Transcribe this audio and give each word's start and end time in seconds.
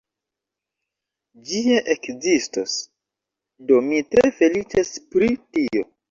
Ĝi 1.49 1.59
ja 1.71 1.75
ekzistos, 1.95 2.73
do 3.67 3.77
mi 3.89 3.99
tre 4.13 4.31
feliĉas 4.39 4.91
pri 5.13 5.29
tio 5.43 5.85